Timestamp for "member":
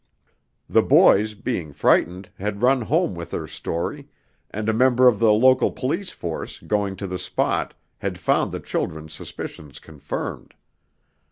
4.73-5.07